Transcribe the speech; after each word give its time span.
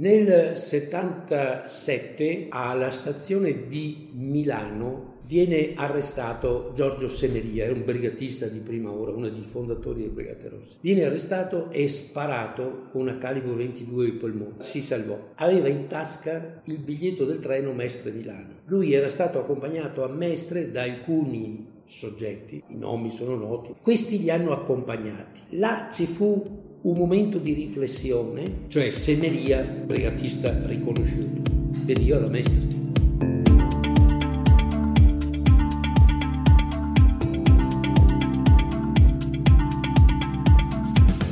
Nel 0.00 0.56
77 0.56 2.46
alla 2.48 2.90
stazione 2.90 3.66
di 3.68 4.08
Milano 4.14 5.18
viene 5.26 5.74
arrestato 5.74 6.72
Giorgio 6.74 7.10
Semeria, 7.10 7.64
era 7.64 7.74
un 7.74 7.84
brigatista 7.84 8.46
di 8.46 8.60
prima 8.60 8.90
ora, 8.90 9.12
uno 9.12 9.28
dei 9.28 9.44
fondatori 9.44 10.00
delle 10.00 10.12
Brigate 10.12 10.48
Rosse. 10.48 10.76
Viene 10.80 11.04
arrestato 11.04 11.70
e 11.70 11.86
sparato 11.90 12.86
con 12.90 13.02
una 13.02 13.18
calibro 13.18 13.54
22 13.54 14.04
di 14.06 14.12
polmone. 14.12 14.54
Si 14.56 14.80
salvò. 14.80 15.32
Aveva 15.34 15.68
in 15.68 15.86
tasca 15.86 16.62
il 16.64 16.78
biglietto 16.78 17.26
del 17.26 17.40
treno 17.40 17.74
Mestre-Milano. 17.74 18.60
Lui 18.68 18.94
era 18.94 19.10
stato 19.10 19.38
accompagnato 19.38 20.02
a 20.02 20.08
Mestre 20.08 20.70
da 20.70 20.80
alcuni 20.80 21.82
soggetti, 21.84 22.62
i 22.68 22.76
nomi 22.76 23.10
sono 23.10 23.34
noti, 23.34 23.74
questi 23.82 24.18
li 24.18 24.30
hanno 24.30 24.52
accompagnati. 24.52 25.58
Là 25.58 25.90
ci 25.92 26.06
fu 26.06 26.68
un 26.82 26.96
momento 26.96 27.36
di 27.36 27.52
riflessione, 27.52 28.62
cioè 28.68 28.90
Semeria, 28.90 29.60
brigatista 29.62 30.66
riconosciuto, 30.66 31.42
veniva 31.84 32.18
da 32.18 32.28
Mestre. 32.28 32.78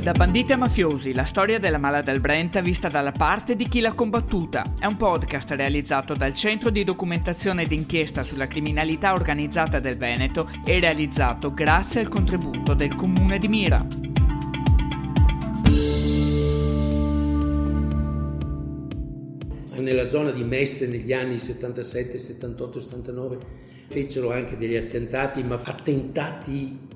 Da 0.03 0.11
banditi 0.11 0.53
a 0.53 0.57
mafiosi, 0.57 1.13
la 1.13 1.23
storia 1.23 1.59
della 1.59 1.77
mala 1.77 2.01
del 2.01 2.19
Brenta 2.19 2.61
vista 2.61 2.87
dalla 2.87 3.11
parte 3.11 3.55
di 3.55 3.67
chi 3.67 3.79
l'ha 3.79 3.93
combattuta. 3.93 4.63
È 4.79 4.85
un 4.85 4.97
podcast 4.97 5.51
realizzato 5.51 6.13
dal 6.13 6.33
Centro 6.33 6.69
di 6.69 6.83
Documentazione 6.83 7.63
ed 7.63 7.71
Inchiesta 7.71 8.23
sulla 8.23 8.47
Criminalità 8.47 9.13
Organizzata 9.13 9.79
del 9.79 9.97
Veneto 9.97 10.49
e 10.63 10.79
realizzato 10.79 11.53
grazie 11.53 12.01
al 12.01 12.07
contributo 12.07 12.73
del 12.73 12.95
Comune 12.95 13.37
di 13.39 13.47
Mira. 13.47 13.85
Nella 19.79 20.09
zona 20.09 20.31
di 20.31 20.43
Mestre 20.43 20.87
negli 20.87 21.13
anni 21.13 21.39
77, 21.39 22.17
78, 22.17 22.79
79 22.79 23.37
fecero 23.87 24.31
anche 24.31 24.57
degli 24.57 24.75
attentati, 24.75 25.43
ma 25.43 25.55
attentati 25.55 26.87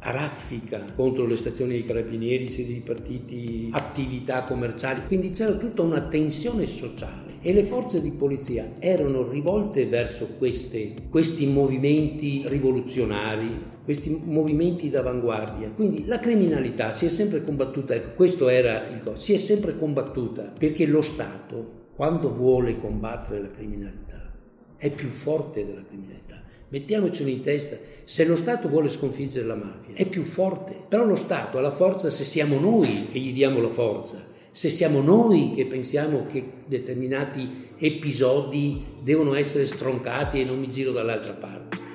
a 0.00 0.10
raffica 0.10 0.84
contro 0.94 1.26
le 1.26 1.36
stazioni 1.36 1.72
dei 1.72 1.84
carabinieri, 1.84 2.48
sedi 2.48 2.74
di 2.74 2.80
partiti, 2.80 3.68
attività 3.72 4.42
commerciali, 4.44 5.02
quindi 5.06 5.30
c'era 5.30 5.52
tutta 5.52 5.82
una 5.82 6.02
tensione 6.02 6.66
sociale 6.66 7.34
e 7.40 7.52
le 7.52 7.64
forze 7.64 8.00
di 8.00 8.12
polizia 8.12 8.72
erano 8.78 9.28
rivolte 9.28 9.86
verso 9.86 10.28
queste, 10.38 10.94
questi 11.10 11.46
movimenti 11.46 12.42
rivoluzionari, 12.46 13.66
questi 13.84 14.20
movimenti 14.24 14.90
d'avanguardia. 14.90 15.70
Quindi 15.70 16.04
la 16.06 16.18
criminalità 16.18 16.92
si 16.92 17.06
è 17.06 17.08
sempre 17.08 17.42
combattuta, 17.44 17.94
ecco 17.94 18.14
questo 18.14 18.48
era 18.48 18.86
il 18.88 19.00
cosa, 19.02 19.16
si 19.16 19.32
è 19.32 19.38
sempre 19.38 19.78
combattuta 19.78 20.52
perché 20.56 20.86
lo 20.86 21.02
Stato 21.02 21.75
quando 21.96 22.32
vuole 22.32 22.78
combattere 22.78 23.40
la 23.40 23.50
criminalità 23.50 24.32
è 24.76 24.90
più 24.90 25.08
forte 25.08 25.64
della 25.64 25.82
criminalità. 25.82 26.42
Mettiamocelo 26.68 27.28
in 27.28 27.42
testa, 27.42 27.76
se 28.04 28.24
lo 28.24 28.36
Stato 28.36 28.68
vuole 28.68 28.88
sconfiggere 28.88 29.46
la 29.46 29.54
mafia, 29.54 29.94
è 29.94 30.06
più 30.06 30.24
forte, 30.24 30.74
però 30.88 31.04
lo 31.04 31.16
Stato 31.16 31.58
ha 31.58 31.60
la 31.60 31.70
forza 31.70 32.10
se 32.10 32.24
siamo 32.24 32.58
noi 32.58 33.08
che 33.10 33.18
gli 33.18 33.32
diamo 33.32 33.60
la 33.60 33.70
forza, 33.70 34.26
se 34.52 34.68
siamo 34.70 35.00
noi 35.00 35.52
che 35.54 35.66
pensiamo 35.66 36.26
che 36.26 36.44
determinati 36.66 37.70
episodi 37.78 38.84
devono 39.02 39.34
essere 39.34 39.66
stroncati 39.66 40.40
e 40.40 40.44
non 40.44 40.58
mi 40.58 40.68
giro 40.70 40.92
dall'altra 40.92 41.34
parte. 41.34 41.85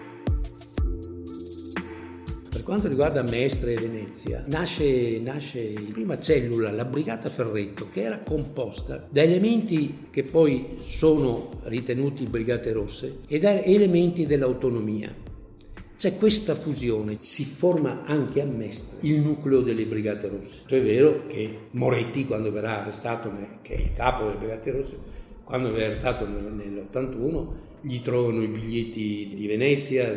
Per 2.62 2.70
quanto 2.70 2.90
riguarda 2.90 3.24
Mestre 3.24 3.74
e 3.74 3.80
Venezia, 3.80 4.44
nasce, 4.46 5.20
nasce 5.20 5.74
la 5.74 5.92
prima 5.92 6.20
cellula, 6.20 6.70
la 6.70 6.86
Brigata 6.86 7.28
Ferretto, 7.28 7.90
che 7.90 8.04
era 8.04 8.20
composta 8.20 9.04
da 9.10 9.24
elementi 9.24 10.10
che 10.12 10.22
poi 10.22 10.76
sono 10.78 11.50
ritenuti 11.64 12.28
Brigate 12.28 12.72
Rosse 12.72 13.22
e 13.28 13.40
da 13.40 13.64
elementi 13.64 14.28
dell'autonomia. 14.28 15.12
C'è 15.98 16.18
questa 16.18 16.54
fusione, 16.54 17.18
si 17.22 17.46
forma 17.46 18.04
anche 18.04 18.42
a 18.42 18.46
Mestre 18.46 19.00
il 19.02 19.22
nucleo 19.22 19.62
delle 19.62 19.88
Brigate 19.88 20.28
Rosse. 20.28 20.62
È 20.68 20.82
vero 20.84 21.24
che 21.26 21.62
Moretti, 21.72 22.28
quando 22.28 22.52
verrà 22.52 22.82
arrestato, 22.82 23.32
che 23.64 23.74
è 23.74 23.82
il 23.82 23.94
capo 23.96 24.26
delle 24.26 24.38
Brigate 24.38 24.72
Rosse, 24.72 24.98
quando 25.44 25.72
verrà 25.72 25.86
arrestato 25.86 26.28
nell'81, 26.28 27.48
gli 27.82 28.00
trovano 28.02 28.44
i 28.44 28.48
biglietti 28.48 29.32
di 29.34 29.48
Venezia, 29.48 30.14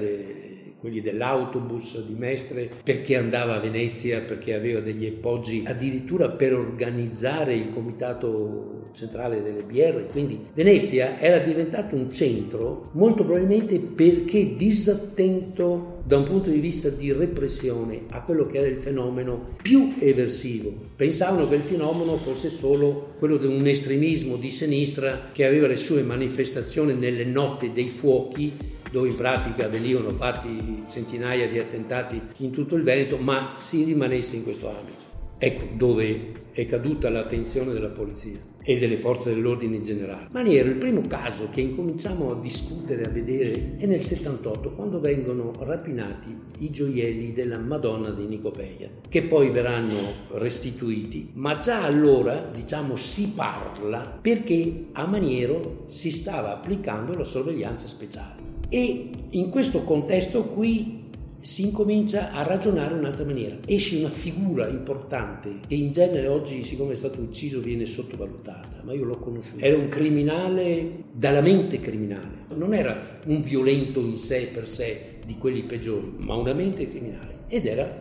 quelli 0.85 1.01
dell'autobus 1.01 2.05
di 2.05 2.13
Mestre, 2.13 2.69
perché 2.83 3.17
andava 3.17 3.55
a 3.55 3.59
Venezia, 3.59 4.21
perché 4.21 4.53
aveva 4.53 4.81
degli 4.81 5.07
appoggi 5.07 5.63
addirittura 5.65 6.29
per 6.29 6.53
organizzare 6.53 7.55
il 7.55 7.71
comitato 7.71 8.91
centrale 8.93 9.43
delle 9.43 9.63
BR. 9.63 10.09
Quindi 10.13 10.45
Venezia 10.53 11.19
era 11.19 11.39
diventato 11.39 11.97
un 11.97 12.11
centro 12.13 12.91
molto 12.93 13.25
probabilmente 13.25 13.79
perché 13.79 14.57
disattento 14.57 16.03
da 16.05 16.19
un 16.19 16.25
punto 16.25 16.51
di 16.51 16.59
vista 16.59 16.91
di 16.91 17.11
repressione 17.13 18.03
a 18.11 18.23
quello 18.23 18.45
che 18.45 18.59
era 18.59 18.67
il 18.67 18.77
fenomeno 18.77 19.43
più 19.63 19.95
eversivo. 19.99 20.71
Pensavano 20.95 21.49
che 21.49 21.55
il 21.55 21.63
fenomeno 21.63 22.19
fosse 22.19 22.51
solo 22.51 23.09
quello 23.19 23.39
di 23.39 23.47
un 23.47 23.67
estremismo 23.67 24.37
di 24.37 24.51
sinistra 24.51 25.31
che 25.33 25.47
aveva 25.47 25.67
le 25.67 25.77
sue 25.77 26.03
manifestazioni 26.03 26.93
nelle 26.93 27.25
notti 27.25 27.73
dei 27.73 27.89
fuochi 27.89 28.73
dove 28.95 29.09
in 29.09 29.17
pratica 29.17 29.67
venivano 29.67 30.11
fatti 30.11 30.85
centinaia 30.89 31.49
di 31.49 31.59
attentati 31.59 32.21
in 32.37 32.53
tutto 32.53 32.77
il 32.77 32.85
Veneto, 32.85 33.17
ma 33.17 33.55
si 33.57 33.83
rimanesse 33.83 34.37
in 34.37 34.45
questo 34.45 34.69
ambito. 34.69 35.03
Ecco 35.37 35.65
dove 35.75 36.43
è 36.53 36.65
caduta 36.65 37.11
l'attenzione 37.11 37.73
della 37.73 37.89
polizia 37.89 38.39
e 38.63 38.79
delle 38.79 38.97
forze 38.97 39.35
dell'ordine 39.35 39.75
in 39.75 39.83
generale. 39.83 40.29
Maniero, 40.33 40.69
il 40.69 40.77
primo 40.77 41.01
caso 41.09 41.49
che 41.51 41.61
incominciamo 41.61 42.31
a 42.31 42.41
discutere, 42.41 43.03
a 43.03 43.09
vedere, 43.09 43.79
è 43.79 43.87
nel 43.87 43.99
78, 43.99 44.71
quando 44.71 45.01
vengono 45.01 45.53
rapinati 45.59 46.33
i 46.59 46.71
gioielli 46.71 47.33
della 47.33 47.59
Madonna 47.59 48.11
di 48.11 48.27
Nicopeia, 48.27 48.89
che 49.09 49.23
poi 49.23 49.51
verranno 49.51 49.99
restituiti, 50.35 51.31
ma 51.33 51.59
già 51.59 51.83
allora, 51.83 52.49
diciamo, 52.55 52.95
si 52.95 53.33
parla 53.35 54.19
perché 54.23 54.87
a 54.93 55.05
Maniero 55.05 55.87
si 55.89 56.13
stava 56.13 56.53
applicando 56.53 57.13
la 57.13 57.25
sorveglianza 57.25 57.89
speciale. 57.89 58.44
E 58.69 59.11
in 59.31 59.51
questo 59.51 59.83
contesto 59.83 60.45
qui 60.45 61.03
si 61.45 61.65
incomincia 61.65 62.33
a 62.33 62.43
ragionare 62.43 62.95
in 62.95 63.01
un'altra 63.01 63.25
maniera. 63.25 63.59
Esce 63.67 63.99
una 63.99 64.09
figura 64.09 64.67
importante 64.67 65.61
che 65.67 65.75
in 65.75 65.93
genere 65.93 66.27
oggi, 66.27 66.63
siccome 66.63 66.95
è 66.95 66.97
stato 66.97 67.21
ucciso, 67.21 67.61
viene 67.61 67.85
sottovalutata, 67.85 68.83
ma 68.83 68.95
io 68.95 69.05
l'ho 69.05 69.19
conosciuto. 69.19 69.63
Era 69.63 69.77
un 69.77 69.89
criminale 69.89 71.05
dalla 71.13 71.43
mente 71.43 71.81
criminale, 71.81 72.47
non 72.55 72.73
era 72.73 73.21
un 73.27 73.43
violento 73.43 74.01
in 74.01 74.17
sé 74.17 74.49
per 74.53 74.67
sé 74.67 75.19
di 75.27 75.37
quelli 75.37 75.65
peggiori, 75.65 76.15
ma 76.17 76.35
una 76.35 76.55
mente 76.55 76.89
criminale 76.89 77.45
ed 77.49 77.67
era 77.67 77.95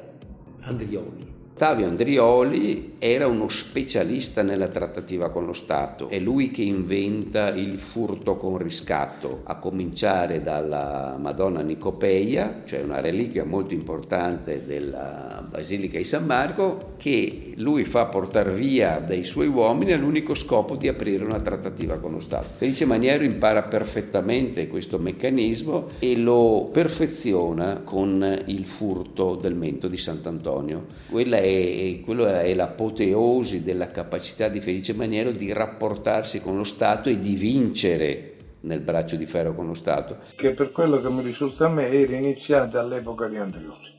Andrioli. 0.61 1.41
Ottavio 1.55 1.85
Andrioli 1.85 2.95
era 2.97 3.27
uno 3.27 3.47
specialista 3.47 4.41
nella 4.41 4.69
trattativa 4.69 5.29
con 5.29 5.45
lo 5.45 5.53
Stato, 5.53 6.09
è 6.09 6.17
lui 6.17 6.49
che 6.49 6.63
inventa 6.63 7.49
il 7.49 7.77
furto 7.77 8.37
con 8.37 8.57
riscatto, 8.57 9.41
a 9.43 9.57
cominciare 9.57 10.41
dalla 10.41 11.15
Madonna 11.21 11.61
Nicopeia, 11.61 12.61
cioè 12.65 12.81
una 12.81 13.01
reliquia 13.01 13.45
molto 13.45 13.75
importante 13.75 14.65
della 14.65 15.45
Basilica 15.47 15.99
di 15.99 16.03
San 16.03 16.25
Marco, 16.25 16.93
che 16.97 17.53
lui 17.57 17.83
fa 17.83 18.05
portare 18.05 18.51
via 18.51 18.97
dai 18.97 19.21
suoi 19.21 19.47
uomini 19.47 19.91
all'unico 19.91 20.33
scopo 20.33 20.75
di 20.75 20.87
aprire 20.87 21.23
una 21.23 21.39
trattativa 21.39 21.99
con 21.99 22.13
lo 22.13 22.19
Stato. 22.19 22.47
Felice 22.53 22.85
Maniero 22.85 23.23
impara 23.23 23.61
perfettamente 23.61 24.67
questo 24.67 24.97
meccanismo 24.97 25.89
e 25.99 26.17
lo 26.17 26.67
perfeziona 26.73 27.81
con 27.83 28.41
il 28.47 28.65
furto 28.65 29.35
del 29.35 29.53
mento 29.53 29.87
di 29.87 29.97
Sant'Antonio. 29.97 30.87
Quella 31.11 31.41
è, 31.43 31.99
quella 32.03 32.41
è 32.41 32.53
l'apoteosi 32.53 33.63
della 33.63 33.91
capacità 33.91 34.47
di 34.47 34.61
Felice 34.61 34.93
Maniero 34.93 35.31
di 35.31 35.51
rapportarsi 35.51 36.41
con 36.41 36.57
lo 36.57 36.63
Stato 36.63 37.09
e 37.09 37.19
di 37.19 37.35
vincere 37.35 38.29
nel 38.61 38.79
braccio 38.79 39.15
di 39.15 39.25
ferro 39.25 39.53
con 39.53 39.67
lo 39.67 39.73
Stato. 39.73 40.17
Che 40.35 40.51
per 40.51 40.71
quello 40.71 41.01
che 41.01 41.09
mi 41.09 41.21
risulta 41.21 41.65
a 41.65 41.69
me 41.69 41.89
era 41.89 42.15
iniziata 42.15 42.79
all'epoca 42.79 43.27
di 43.27 43.37
Andrioli, 43.37 43.95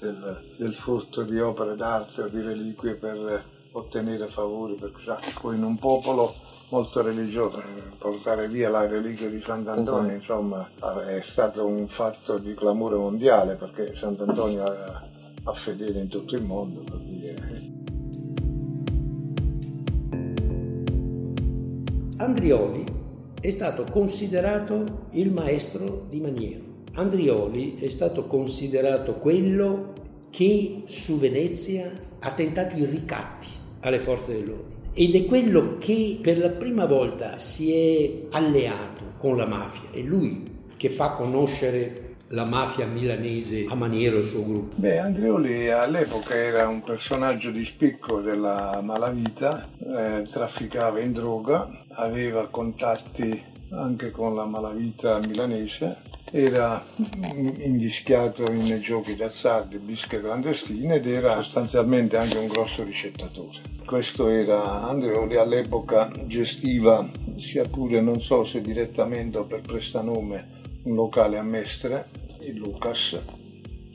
del, 0.00 0.54
del 0.56 0.74
furto 0.74 1.22
di 1.22 1.38
opere 1.38 1.76
d'arte 1.76 2.22
o 2.22 2.28
di 2.28 2.40
reliquie 2.40 2.94
per 2.94 3.44
ottenere 3.72 4.26
favori, 4.28 4.74
perché 4.74 5.00
sa, 5.02 5.20
poi 5.40 5.56
in 5.56 5.64
un 5.64 5.78
popolo 5.78 6.34
molto 6.70 7.02
religioso, 7.02 7.62
portare 7.98 8.48
via 8.48 8.70
la 8.70 8.86
reliquia 8.86 9.28
di 9.28 9.42
Sant'Antonio, 9.42 10.12
insomma, 10.12 10.70
è 11.06 11.20
stato 11.20 11.66
un 11.66 11.86
fatto 11.86 12.38
di 12.38 12.54
clamore 12.54 12.96
mondiale, 12.96 13.56
perché 13.56 13.94
Sant'Antonio 13.94 14.64
ha 14.64 15.02
a 15.44 15.52
fedele 15.54 16.00
in 16.00 16.08
tutto 16.08 16.34
il 16.34 16.42
mondo. 16.42 16.80
Per 16.80 16.98
dire. 16.98 17.34
Andrioli 22.18 22.84
è 23.40 23.50
stato 23.50 23.84
considerato 23.90 25.06
il 25.12 25.32
maestro 25.32 26.06
di 26.08 26.20
Maniero. 26.20 26.70
Andrioli 26.94 27.76
è 27.76 27.88
stato 27.88 28.26
considerato 28.26 29.14
quello 29.14 29.92
che 30.30 30.82
su 30.86 31.18
Venezia 31.18 31.90
ha 32.20 32.32
tentato 32.32 32.76
i 32.76 32.84
ricatti 32.84 33.48
alle 33.80 33.98
forze 33.98 34.34
dell'ordine. 34.34 34.80
ed 34.94 35.14
è 35.14 35.24
quello 35.24 35.78
che 35.78 36.18
per 36.20 36.38
la 36.38 36.50
prima 36.50 36.84
volta 36.84 37.38
si 37.38 37.72
è 37.72 38.18
alleato 38.30 39.14
con 39.18 39.36
la 39.36 39.46
mafia, 39.46 39.90
è 39.90 40.02
lui 40.02 40.42
che 40.76 40.90
fa 40.90 41.12
conoscere 41.12 42.01
la 42.32 42.44
mafia 42.44 42.86
milanese 42.86 43.66
a 43.68 43.74
Maniero 43.74 44.16
e 44.16 44.20
il 44.20 44.24
suo 44.26 44.42
gruppo? 44.42 44.76
Beh, 44.76 44.98
Andreoli 44.98 45.70
all'epoca 45.70 46.34
era 46.34 46.66
un 46.66 46.82
personaggio 46.82 47.50
di 47.50 47.64
spicco 47.64 48.20
della 48.20 48.80
malavita, 48.82 49.62
eh, 49.78 50.26
trafficava 50.30 51.00
in 51.00 51.12
droga, 51.12 51.68
aveva 51.90 52.48
contatti 52.48 53.50
anche 53.70 54.10
con 54.10 54.34
la 54.34 54.46
malavita 54.46 55.20
milanese, 55.26 55.96
era 56.30 56.82
invischiato 57.58 58.50
in 58.50 58.80
giochi 58.80 59.14
d'azzardo, 59.14 59.78
bische 59.78 60.20
clandestine 60.20 60.96
ed 60.96 61.06
era 61.06 61.42
sostanzialmente 61.42 62.16
anche 62.16 62.38
un 62.38 62.46
grosso 62.46 62.82
ricettatore. 62.82 63.60
Questo 63.84 64.28
era 64.28 64.88
Andreoli, 64.88 65.36
all'epoca 65.36 66.10
gestiva, 66.24 67.06
sia 67.38 67.64
pure 67.64 68.00
non 68.00 68.22
so 68.22 68.46
se 68.46 68.62
direttamente 68.62 69.36
o 69.36 69.44
per 69.44 69.60
prestanome, 69.60 70.60
un 70.84 70.94
locale 70.94 71.38
a 71.38 71.42
Mestre, 71.42 72.06
il 72.44 72.56
Lucas, 72.56 73.18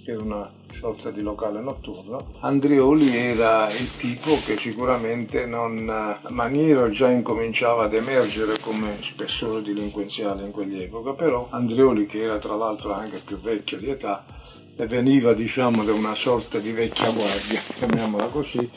che 0.04 0.12
era 0.12 0.24
una 0.24 0.50
sorta 0.80 1.10
di 1.10 1.22
locale 1.22 1.60
notturno. 1.60 2.34
Andrioli 2.42 3.16
era 3.16 3.68
il 3.70 3.96
tipo 3.98 4.38
che 4.46 4.58
sicuramente 4.58 5.46
non... 5.46 6.20
Maniero 6.30 6.90
già 6.90 7.10
incominciava 7.10 7.86
ad 7.86 7.94
emergere 7.94 8.60
come 8.60 8.98
spessore 9.02 9.62
delinquenziale 9.62 10.44
in 10.44 10.52
quell'epoca, 10.52 11.14
però 11.14 11.48
Andrioli, 11.50 12.06
che 12.06 12.22
era 12.22 12.38
tra 12.38 12.56
l'altro 12.56 12.94
anche 12.94 13.20
più 13.24 13.40
vecchio 13.40 13.78
di 13.78 13.90
età, 13.90 14.24
veniva 14.86 15.34
diciamo 15.34 15.84
da 15.84 15.94
una 15.94 16.14
sorta 16.14 16.60
di 16.60 16.72
vecchia 16.72 17.10
guardia, 17.10 17.60
chiamiamola 17.76 18.28
così, 18.28 18.70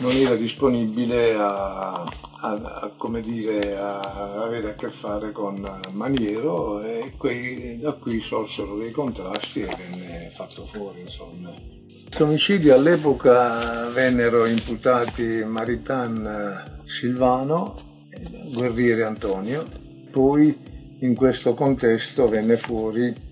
non 0.00 0.10
era 0.10 0.34
disponibile 0.34 1.34
a, 1.34 2.04
a, 2.52 2.80
a, 2.82 2.90
come 2.96 3.20
dire, 3.20 3.76
a 3.76 4.42
avere 4.42 4.70
a 4.70 4.74
che 4.74 4.90
fare 4.90 5.30
con 5.32 5.80
Maniero 5.92 6.80
e 6.82 7.12
quei, 7.16 7.78
da 7.78 7.92
qui 7.92 8.20
sorsero 8.20 8.76
dei 8.76 8.90
contrasti 8.90 9.62
e 9.62 9.68
venne 9.76 10.30
fatto 10.32 10.64
fuori 10.64 11.00
insomma. 11.00 11.50
Gli 11.52 12.22
omicidi 12.22 12.70
all'epoca 12.70 13.88
vennero 13.88 14.46
imputati 14.46 15.44
Maritan 15.44 16.82
Silvano 16.86 18.04
e 18.08 18.50
Guerriere 18.52 19.04
Antonio, 19.04 19.66
poi 20.10 20.96
in 21.00 21.14
questo 21.14 21.54
contesto 21.54 22.26
venne 22.26 22.56
fuori 22.56 23.24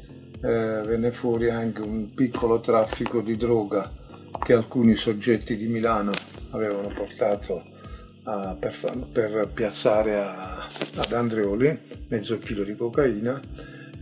eh, 0.44 0.82
venne 0.84 1.10
fuori 1.10 1.48
anche 1.48 1.80
un 1.80 2.06
piccolo 2.14 2.60
traffico 2.60 3.20
di 3.20 3.34
droga 3.34 3.90
che 4.42 4.52
alcuni 4.52 4.94
soggetti 4.94 5.56
di 5.56 5.68
Milano 5.68 6.12
avevano 6.50 6.88
portato 6.88 7.64
a, 8.24 8.56
per, 8.58 8.74
per, 9.12 9.50
piazzare 9.52 10.16
a, 10.16 10.66
ad 10.96 11.12
Andreoli, 11.12 11.78
mezzo 12.08 12.38
chilo 12.38 12.64
di 12.64 12.74
cocaina. 12.74 13.40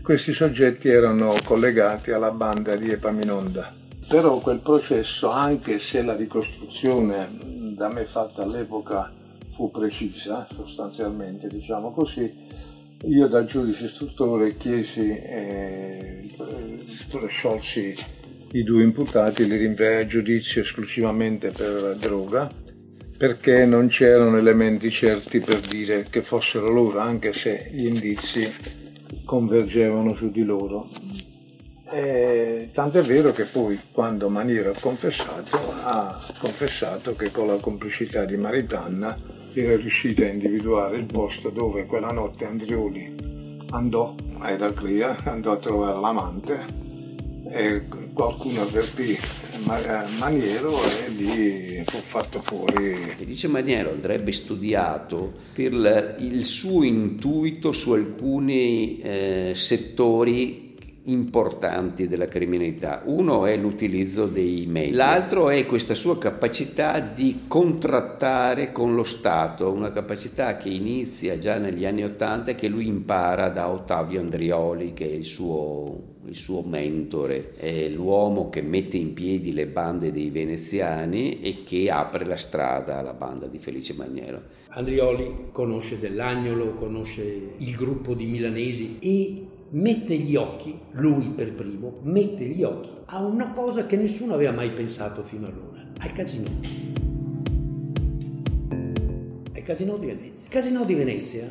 Questi 0.02 0.32
soggetti 0.32 0.88
erano 0.88 1.34
collegati 1.44 2.10
alla 2.10 2.30
banda 2.30 2.74
di 2.74 2.90
Epaminonda. 2.90 3.72
Però 4.08 4.38
quel 4.38 4.58
processo, 4.58 5.30
anche 5.30 5.78
se 5.78 6.02
la 6.02 6.16
ricostruzione 6.16 7.28
da 7.76 7.88
me 7.88 8.04
fatta 8.04 8.42
all'epoca 8.42 9.12
fu 9.52 9.70
precisa, 9.70 10.46
sostanzialmente 10.52 11.46
diciamo 11.48 11.92
così, 11.92 12.30
io 13.04 13.26
da 13.28 13.44
giudice 13.44 13.84
istruttore 13.84 14.56
chiesi, 14.56 15.08
eh, 15.08 16.22
sciolsi 17.26 17.94
i 18.52 18.62
due 18.62 18.82
imputati, 18.82 19.46
li 19.46 19.56
rinviai 19.56 20.02
a 20.02 20.06
giudizio 20.06 20.62
esclusivamente 20.62 21.50
per 21.50 21.96
droga, 21.98 22.50
perché 23.22 23.64
non 23.66 23.86
c'erano 23.86 24.36
elementi 24.36 24.90
certi 24.90 25.38
per 25.38 25.60
dire 25.60 26.06
che 26.10 26.22
fossero 26.22 26.68
loro, 26.70 26.98
anche 26.98 27.32
se 27.32 27.68
gli 27.70 27.86
indizi 27.86 28.52
convergevano 29.24 30.16
su 30.16 30.32
di 30.32 30.42
loro. 30.42 30.88
E, 31.88 32.70
tant'è 32.72 33.00
vero 33.02 33.30
che 33.30 33.44
poi 33.44 33.78
quando 33.92 34.28
Maniero 34.28 34.70
ha 34.70 34.76
confessato, 34.76 35.56
ha 35.84 36.20
confessato 36.36 37.14
che 37.14 37.30
con 37.30 37.46
la 37.46 37.58
complicità 37.58 38.24
di 38.24 38.36
Maritanna 38.36 39.16
era 39.54 39.76
riuscita 39.76 40.24
a 40.24 40.32
individuare 40.32 40.96
il 40.96 41.06
posto 41.06 41.50
dove 41.50 41.86
quella 41.86 42.08
notte 42.08 42.44
Andrioli 42.44 43.60
andò 43.70 44.16
a 44.38 44.50
Eraclea, 44.50 45.18
andò 45.26 45.52
a 45.52 45.58
trovare 45.58 46.00
l'amante 46.00 46.64
e 47.52 47.84
qualcuno 48.12 48.62
avvertì 48.62 49.16
Maniero 49.64 50.82
e 50.82 51.08
lì 51.08 51.82
fu 51.86 51.98
fatto 51.98 52.40
fuori. 52.42 53.14
Dice 53.24 53.48
Maniero 53.48 53.92
andrebbe 53.92 54.32
studiato 54.32 55.32
per 55.52 56.16
il 56.18 56.44
suo 56.44 56.82
intuito 56.82 57.72
su 57.72 57.92
alcuni 57.92 59.00
eh, 59.00 59.52
settori 59.54 60.70
importanti 61.04 62.06
della 62.06 62.28
criminalità. 62.28 63.02
Uno 63.06 63.46
è 63.46 63.56
l'utilizzo 63.56 64.26
dei 64.26 64.66
media, 64.66 64.96
l'altro 64.96 65.48
è 65.48 65.66
questa 65.66 65.94
sua 65.94 66.18
capacità 66.18 67.00
di 67.00 67.42
contrattare 67.48 68.72
con 68.72 68.94
lo 68.94 69.02
Stato, 69.02 69.72
una 69.72 69.90
capacità 69.90 70.56
che 70.56 70.68
inizia 70.68 71.38
già 71.38 71.58
negli 71.58 71.84
anni 71.84 72.04
Ottanta 72.04 72.52
e 72.52 72.54
che 72.54 72.68
lui 72.68 72.86
impara 72.86 73.48
da 73.48 73.68
Ottavio 73.70 74.20
Andrioli, 74.20 74.92
che 74.92 75.10
è 75.10 75.12
il 75.12 75.24
suo, 75.24 76.11
il 76.26 76.36
suo 76.36 76.62
mentore, 76.62 77.54
è 77.56 77.88
l'uomo 77.88 78.48
che 78.48 78.62
mette 78.62 78.96
in 78.96 79.12
piedi 79.12 79.52
le 79.52 79.66
bande 79.66 80.12
dei 80.12 80.30
veneziani 80.30 81.40
e 81.40 81.64
che 81.64 81.90
apre 81.90 82.24
la 82.24 82.36
strada 82.36 82.98
alla 82.98 83.14
banda 83.14 83.46
di 83.46 83.58
Felice 83.58 83.94
Magnero. 83.94 84.42
Andrioli 84.68 85.48
conosce 85.50 85.98
Dell'Agnolo, 85.98 86.74
conosce 86.74 87.54
il 87.56 87.74
gruppo 87.74 88.14
di 88.14 88.26
milanesi 88.26 88.98
e 89.00 89.46
mette 89.70 90.16
gli 90.16 90.36
occhi, 90.36 90.78
lui 90.92 91.28
per 91.28 91.52
primo, 91.52 91.98
mette 92.02 92.44
gli 92.44 92.62
occhi 92.62 92.90
a 93.06 93.24
una 93.24 93.50
cosa 93.50 93.86
che 93.86 93.96
nessuno 93.96 94.34
aveva 94.34 94.52
mai 94.52 94.70
pensato 94.70 95.22
fino 95.22 95.46
allora, 95.46 95.84
al 95.98 96.12
casino. 96.12 96.48
Al 99.54 99.62
casino 99.62 99.96
di 99.96 100.06
Venezia. 100.06 100.44
Il 100.44 100.50
casino 100.50 100.84
di 100.84 100.94
Venezia, 100.94 101.50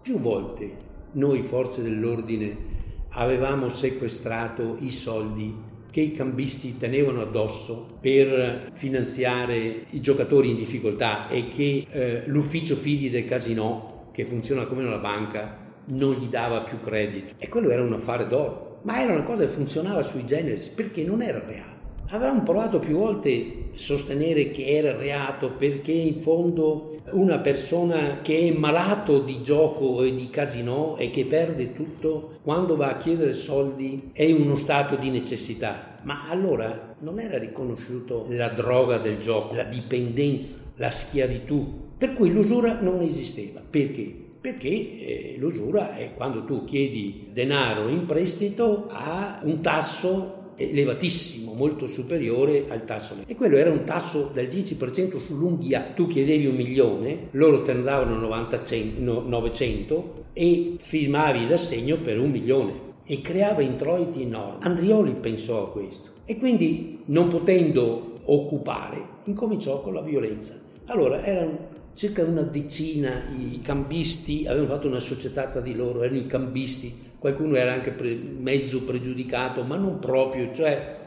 più 0.00 0.18
volte 0.18 0.84
noi 1.12 1.42
forze 1.42 1.82
dell'ordine 1.82 2.74
avevamo 3.10 3.68
sequestrato 3.68 4.76
i 4.80 4.90
soldi 4.90 5.54
che 5.90 6.00
i 6.02 6.12
cambisti 6.12 6.76
tenevano 6.76 7.22
addosso 7.22 7.96
per 8.00 8.70
finanziare 8.74 9.86
i 9.90 10.00
giocatori 10.00 10.50
in 10.50 10.56
difficoltà 10.56 11.26
e 11.28 11.48
che 11.48 11.86
eh, 11.88 12.22
l'ufficio 12.26 12.76
fidi 12.76 13.08
del 13.08 13.24
casino, 13.24 14.10
che 14.12 14.26
funziona 14.26 14.66
come 14.66 14.84
una 14.84 14.98
banca, 14.98 15.64
non 15.86 16.14
gli 16.14 16.26
dava 16.26 16.60
più 16.60 16.80
credito. 16.80 17.34
E 17.38 17.48
quello 17.48 17.70
era 17.70 17.82
un 17.82 17.94
affare 17.94 18.28
d'oro, 18.28 18.80
ma 18.82 19.00
era 19.00 19.12
una 19.12 19.22
cosa 19.22 19.44
che 19.44 19.48
funzionava 19.48 20.02
sui 20.02 20.26
generis 20.26 20.66
perché 20.66 21.02
non 21.02 21.22
era 21.22 21.42
reato. 21.44 21.85
Avevamo 22.10 22.42
provato 22.42 22.78
più 22.78 22.98
volte 22.98 23.30
a 23.74 23.78
sostenere 23.78 24.52
che 24.52 24.64
era 24.64 24.96
reato 24.96 25.52
perché 25.52 25.92
in 25.92 26.20
fondo 26.20 27.00
una 27.10 27.38
persona 27.38 28.20
che 28.22 28.48
è 28.48 28.56
malato 28.56 29.18
di 29.20 29.42
gioco 29.42 30.02
e 30.02 30.14
di 30.14 30.30
casino 30.30 30.96
e 30.96 31.10
che 31.10 31.24
perde 31.24 31.72
tutto, 31.72 32.38
quando 32.42 32.76
va 32.76 32.90
a 32.90 32.96
chiedere 32.96 33.32
soldi 33.32 34.10
è 34.12 34.22
in 34.22 34.40
uno 34.40 34.54
stato 34.54 34.94
di 34.96 35.10
necessità. 35.10 35.98
Ma 36.02 36.28
allora 36.28 36.94
non 37.00 37.18
era 37.18 37.38
riconosciuto 37.38 38.26
la 38.30 38.48
droga 38.48 38.98
del 38.98 39.18
gioco, 39.18 39.56
la 39.56 39.64
dipendenza, 39.64 40.58
la 40.76 40.90
schiavitù, 40.90 41.94
per 41.98 42.14
cui 42.14 42.32
l'usura 42.32 42.80
non 42.80 43.00
esisteva. 43.00 43.60
Perché? 43.68 44.24
perché 44.46 44.68
eh, 44.68 45.36
l'usura 45.40 45.96
è 45.96 46.14
quando 46.14 46.44
tu 46.44 46.62
chiedi 46.64 47.30
denaro 47.32 47.88
in 47.88 48.06
prestito 48.06 48.86
a 48.88 49.40
un 49.42 49.60
tasso 49.60 50.45
elevatissimo, 50.56 51.52
molto 51.52 51.86
superiore 51.86 52.64
al 52.68 52.84
tasso. 52.84 53.14
E 53.26 53.34
quello 53.34 53.56
era 53.56 53.70
un 53.70 53.84
tasso 53.84 54.30
del 54.32 54.48
10% 54.48 55.18
sull'unghia. 55.18 55.92
Tu 55.94 56.06
chiedevi 56.06 56.46
un 56.46 56.56
milione, 56.56 57.28
loro 57.32 57.62
te 57.62 57.72
ne 57.72 57.82
davano 57.82 58.16
90, 58.16 58.62
900 58.98 60.24
e 60.32 60.76
firmavi 60.78 61.46
l'assegno 61.48 61.98
per 61.98 62.18
un 62.18 62.30
milione 62.30 62.84
e 63.04 63.20
creava 63.20 63.62
introiti 63.62 64.22
enormi. 64.22 64.64
Andrioli 64.64 65.12
pensò 65.12 65.64
a 65.64 65.70
questo 65.70 66.10
e 66.24 66.36
quindi 66.38 67.00
non 67.06 67.28
potendo 67.28 68.18
occupare 68.24 69.14
incominciò 69.24 69.80
con 69.80 69.94
la 69.94 70.02
violenza. 70.02 70.58
Allora 70.86 71.24
erano 71.24 71.74
circa 71.94 72.24
una 72.24 72.42
decina 72.42 73.22
i 73.36 73.60
cambisti, 73.62 74.46
avevano 74.46 74.74
fatto 74.74 74.86
una 74.86 75.00
società 75.00 75.46
tra 75.46 75.60
di 75.60 75.74
loro, 75.74 76.02
erano 76.02 76.18
i 76.18 76.26
cambisti, 76.26 76.94
qualcuno 77.26 77.56
era 77.56 77.72
anche 77.72 77.90
pre, 77.90 78.14
mezzo 78.14 78.84
pregiudicato, 78.84 79.64
ma 79.64 79.76
non 79.76 79.98
proprio, 79.98 80.54
cioè 80.54 81.00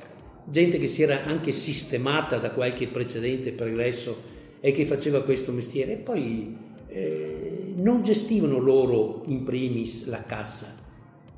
gente 0.43 0.77
che 0.77 0.88
si 0.88 1.01
era 1.01 1.23
anche 1.23 1.53
sistemata 1.53 2.38
da 2.38 2.51
qualche 2.51 2.88
precedente 2.88 3.53
pregresso 3.53 4.21
e 4.59 4.73
che 4.73 4.85
faceva 4.85 5.23
questo 5.23 5.53
mestiere 5.53 5.93
e 5.93 5.97
poi 5.97 6.57
eh, 6.88 7.73
non 7.75 8.03
gestivano 8.03 8.57
loro 8.57 9.23
in 9.27 9.45
primis 9.45 10.07
la 10.07 10.25
cassa, 10.25 10.75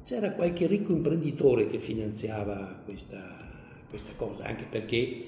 c'era 0.03 0.31
qualche 0.31 0.65
ricco 0.65 0.93
imprenditore 0.93 1.69
che 1.69 1.77
finanziava 1.77 2.81
questa, 2.83 3.77
questa 3.87 4.13
cosa, 4.15 4.45
anche 4.45 4.65
perché 4.67 5.25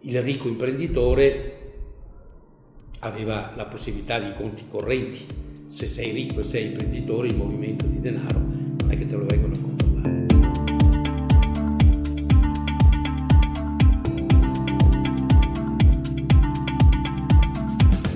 il 0.00 0.22
ricco 0.22 0.48
imprenditore 0.48 1.64
aveva 3.00 3.52
la 3.56 3.66
possibilità 3.66 4.18
di 4.18 4.32
conti 4.34 4.64
correnti. 4.70 5.26
Se 5.68 5.84
sei 5.84 6.12
ricco 6.12 6.40
e 6.40 6.44
sei 6.44 6.66
imprenditore, 6.68 7.26
il 7.26 7.36
movimento 7.36 7.84
di 7.84 8.00
denaro 8.00 8.55
non 8.86 8.92
è 8.92 8.98
che 8.98 9.06
te 9.06 9.16
lo 9.16 9.24
vengono 9.24 9.52
a 9.52 9.60
controllare. 9.60 10.24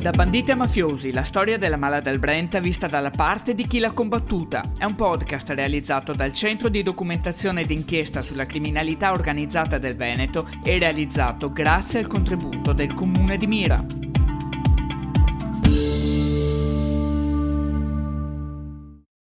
Da 0.00 0.10
banditi 0.12 0.50
a 0.50 0.56
mafiosi, 0.56 1.12
la 1.12 1.24
storia 1.24 1.58
della 1.58 1.76
mala 1.76 2.00
del 2.00 2.18
Brenta 2.18 2.58
vista 2.58 2.86
dalla 2.86 3.10
parte 3.10 3.54
di 3.54 3.66
chi 3.66 3.80
l'ha 3.80 3.92
combattuta. 3.92 4.62
È 4.78 4.84
un 4.84 4.94
podcast 4.94 5.50
realizzato 5.50 6.12
dal 6.12 6.32
Centro 6.32 6.70
di 6.70 6.82
Documentazione 6.82 7.64
d'inchiesta 7.64 8.22
sulla 8.22 8.46
criminalità 8.46 9.10
organizzata 9.10 9.76
del 9.76 9.96
Veneto 9.96 10.48
e 10.62 10.78
realizzato 10.78 11.52
grazie 11.52 11.98
al 11.98 12.06
contributo 12.06 12.72
del 12.72 12.94
Comune 12.94 13.36
di 13.36 13.46
Mira. 13.46 14.09